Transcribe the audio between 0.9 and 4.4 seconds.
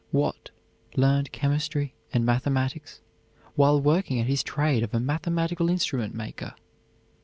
learned chemistry and mathematics while working at